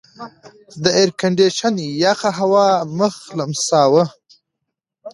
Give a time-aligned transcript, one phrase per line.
[0.83, 2.67] د ایرکنډېشن یخه هوا
[2.97, 4.03] مخ لمساوه.